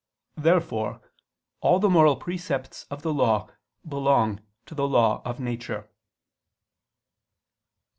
[0.37, 0.99] Therefore
[1.59, 3.49] all the moral precepts of the Law
[3.87, 5.91] belong to the law of nature.